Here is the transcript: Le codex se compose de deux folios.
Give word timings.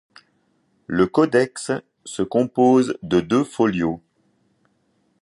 Le 0.87 1.05
codex 1.05 1.69
se 2.05 2.23
compose 2.23 2.97
de 3.03 3.19
deux 3.19 3.43
folios. 3.43 4.01